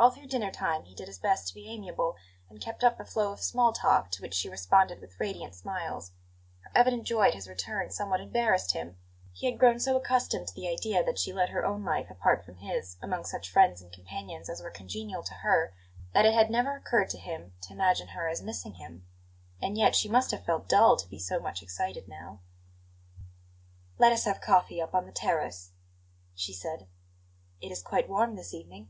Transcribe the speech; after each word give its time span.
All 0.00 0.10
through 0.10 0.28
dinner 0.28 0.50
time 0.50 0.84
he 0.84 0.94
did 0.94 1.08
his 1.08 1.18
best 1.18 1.48
to 1.48 1.54
be 1.54 1.68
amiable, 1.68 2.16
and 2.48 2.58
kept 2.58 2.82
up 2.82 2.98
a 2.98 3.04
flow 3.04 3.32
of 3.32 3.42
small 3.42 3.74
talk, 3.74 4.10
to 4.12 4.22
which 4.22 4.32
she 4.32 4.48
responded 4.48 4.98
with 4.98 5.20
radiant 5.20 5.54
smiles. 5.54 6.12
Her 6.60 6.70
evident 6.74 7.04
joy 7.04 7.26
at 7.28 7.34
his 7.34 7.46
return 7.46 7.90
somewhat 7.90 8.22
embarrassed 8.22 8.72
him; 8.72 8.96
he 9.34 9.44
had 9.44 9.58
grown 9.58 9.78
so 9.78 9.98
accustomed 9.98 10.48
to 10.48 10.54
the 10.54 10.70
idea 10.70 11.04
that 11.04 11.18
she 11.18 11.34
led 11.34 11.50
her 11.50 11.66
own 11.66 11.84
life 11.84 12.08
apart 12.10 12.42
from 12.46 12.56
his, 12.56 12.96
among 13.02 13.26
such 13.26 13.50
friends 13.50 13.82
and 13.82 13.92
companions 13.92 14.48
as 14.48 14.62
were 14.62 14.70
congenial 14.70 15.22
to 15.22 15.34
her, 15.34 15.74
that 16.14 16.24
it 16.24 16.32
had 16.32 16.50
never 16.50 16.74
occurred 16.76 17.10
to 17.10 17.18
him 17.18 17.52
to 17.60 17.74
imagine 17.74 18.08
her 18.08 18.26
as 18.26 18.40
missing 18.40 18.76
him. 18.76 19.04
And 19.60 19.76
yet 19.76 19.94
she 19.94 20.08
must 20.08 20.30
have 20.30 20.46
felt 20.46 20.66
dull 20.66 20.96
to 20.96 21.10
be 21.10 21.18
so 21.18 21.38
much 21.40 21.62
excited 21.62 22.08
now. 22.08 22.40
"Let 23.98 24.14
us 24.14 24.24
have 24.24 24.40
coffee 24.40 24.80
up 24.80 24.94
on 24.94 25.04
the 25.04 25.12
terrace," 25.12 25.72
she 26.34 26.54
said; 26.54 26.86
"it 27.60 27.70
is 27.70 27.82
quite 27.82 28.08
warm 28.08 28.36
this 28.36 28.54
evening." 28.54 28.88